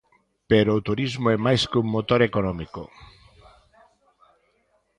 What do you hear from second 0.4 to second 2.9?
Pero o turismo é máis que un motor económico.